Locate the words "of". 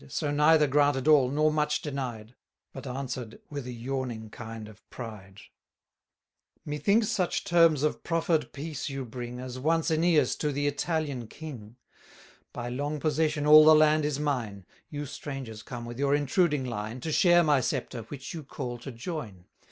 4.67-4.81, 7.83-8.01